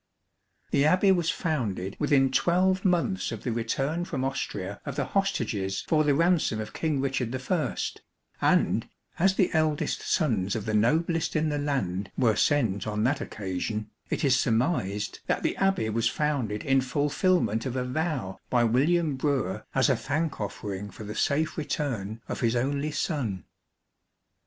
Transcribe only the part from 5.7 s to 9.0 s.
for the ransom of King Richard I, and,